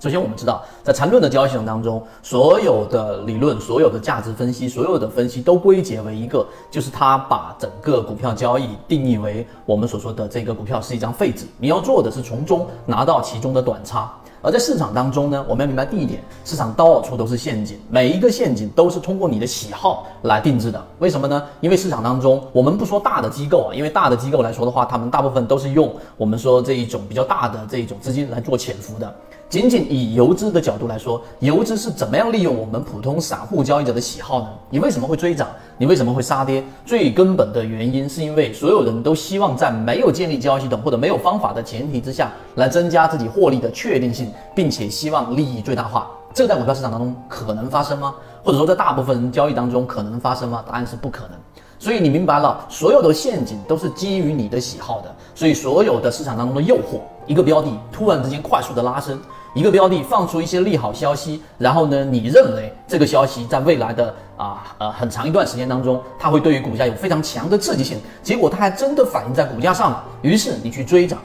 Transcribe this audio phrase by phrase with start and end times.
[0.00, 14.08] 首先，我们知道，在缠论的交易系统当中，所有的理论、所有的价值分析、所有的分析都归结为一个，就是它把整个股票交易定义为我们所说的这个股票是一张废纸，你要做的是从中拿到其中的短差。
[14.40, 20.80] 而在市场当中呢，我们要明白第一点，市场到处都是陷阱，每一个陷阱都是通过你的喜好来定制的。
[21.00, 21.42] 为什么呢？
[21.60, 29.12] 因为市场当中，我们不说大的机构啊，因为大的机构来说的话，他们大部分都是用我们说这一种比较大的这一种资金来做潜伏的。
[29.50, 34.48] 仅仅以游资的角度来说，游资是怎么样利用我们普通散户交易者的喜好呢？
[34.68, 35.48] 你为什么会追涨？
[35.78, 36.62] 你为什么会杀跌？
[36.84, 46.10] 最根本的原因是因为所有人都希望在没有建立交易系统或者没有方法的前提之下来增加自己获利的确定性，并且希望利益最大化。
[46.34, 48.14] 这在股票市场当中可能发生吗？
[48.44, 50.62] 或者说在大部分人交易当中可能发生吗？
[50.68, 51.30] 答案是不可能。
[51.78, 55.14] 所以你明白了，所有的陷阱都是基于你的喜好的。
[55.34, 59.20] 所以所有的市场当中的诱惑，一个标的突然之间快速的拉升。
[59.54, 71.18] 一个标的放出一些利好消息，然后呢，你认为这个消息在未来的啊呃很长一段时间当中，它会对于股价有非常强的刺激性，结果它还真的反映在股价上了，于是你去追涨，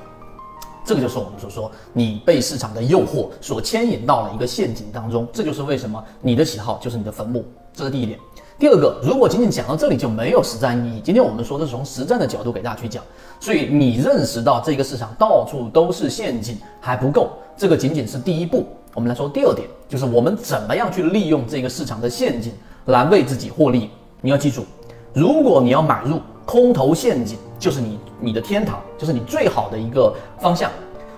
[0.85, 8.17] 这个就是我们所说你被市场的诱惑所牵引到了一个陷阱当中，这就是为什么你的喜好就是你的坟墓，这是第一点。
[8.59, 11.01] 第二个，如果仅仅讲到这里就没有实战意义。
[11.03, 13.03] 今天我们说的是从实战的角度给大家去讲，
[13.39, 18.65] 所以你认识到这个市场到处都是陷阱还不够，这个仅仅是第一步。
[18.93, 22.53] 我们来说第二点，就是我们怎么样去利用这个市场的陷阱
[22.85, 23.89] 来为自己获利。
[24.21, 24.63] 你要记住，
[25.13, 30.69] 如果你要买入空头陷阱，就是你你的天堂，就是你最好的一个方向；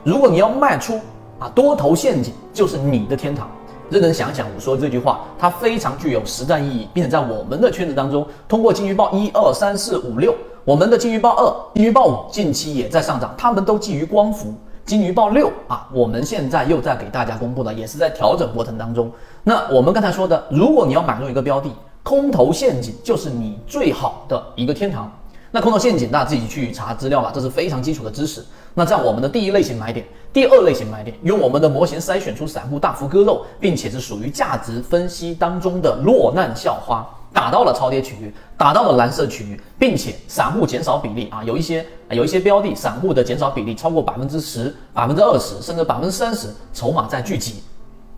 [0.03, 0.99] 如果你要卖出
[1.37, 3.51] 啊多头陷阱，就是你的天堂。
[3.89, 10.33] 认真想想，我说这句话，它非常具有实战意义，并且在我们的圈子当中，通过金鱼报一二三四五六，
[10.63, 14.53] 我们的金鱼报二、金鱼报五近期也在上涨，他们都基于光伏。
[14.85, 19.11] 金鱼报六啊，我们现在又在给大家公布了，也是在调整过程当中。
[19.43, 21.69] 那我们刚才说的，如果你要买入一个标的，
[22.03, 25.11] 空头陷阱就是你最好的一个天堂。
[25.49, 28.45] 那空头陷阱，大家自己去查资料吧，这是非常基础的知识。
[28.77, 47.63] 那在我们的第一类型买点，第二类型买点，用我们的模型筛选出散户大幅割肉，并且是属于价值分析当中的落难校花，打到了超跌区域，打到了蓝色区域，并且散户减少比例啊，有一些有一些标的，散户的减少比例超过百分之十、百分之二十，甚至百分之三十，筹码在聚集。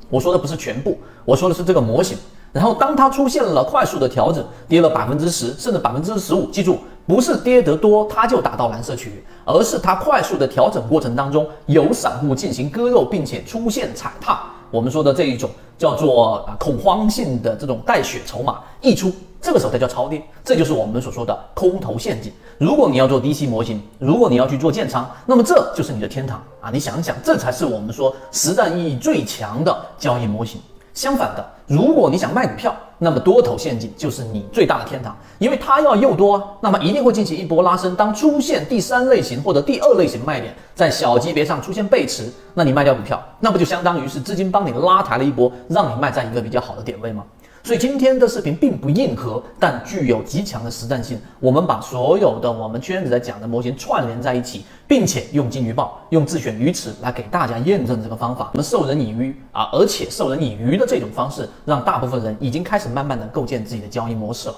[0.09, 2.17] 我说的不是全部，我说的是这个模型。
[2.51, 6.79] 然后当它出现了快速的调整，跌了百分之十，甚至百分之十五，记住。
[7.07, 14.43] 不是跌得多，它就打到蓝色区域，而是它快速的调整过程当中，有散户进行割肉，并且出现踩踏。
[14.69, 19.09] 我们说的这一种叫做啊恐慌性的这种带血筹码溢出，
[19.41, 22.29] 这个时候才叫超跌，这就是我们所说的空头陷阱。
[22.57, 26.69] 如果你要做低吸模型，如果你要去做建仓，那么这就是你的天堂啊！
[26.69, 30.59] 你想一想，这才是我们说实战意义最强的交易模型。
[30.97, 37.95] 相反的，如果你想卖股票，那么多头陷阱就是你最大的天堂，因为它要诱多，那么一定会进行一波拉升。
[37.95, 47.23] 当出现第三类型或者第二类型卖点，在小级别上出现背驰，那你卖掉股票，那不就相当于是资金帮你拉抬了一波，让你卖在一个比较好的点位吗？
[47.67, 51.19] 所以今天的视频并不硬核，但具有极强的实战性。
[51.37, 58.51] 我们把所有的我们圈子在讲的模型串联在一起，并且用金鱼报、用自选鱼池来给大家验证这个方法。
[58.53, 64.55] 我们授人以鱼啊，而且授人以渔的这种方式，让大部分人已经开始慢慢的构建自己的交易模式了。